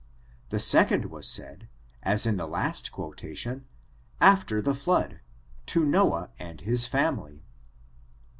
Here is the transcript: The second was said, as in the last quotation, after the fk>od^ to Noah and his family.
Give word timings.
The 0.49 0.57
second 0.59 1.11
was 1.11 1.27
said, 1.29 1.69
as 2.01 2.25
in 2.25 2.37
the 2.37 2.47
last 2.47 2.91
quotation, 2.91 3.65
after 4.19 4.59
the 4.59 4.73
fk>od^ 4.73 5.19
to 5.67 5.85
Noah 5.85 6.31
and 6.39 6.59
his 6.59 6.87
family. 6.87 7.43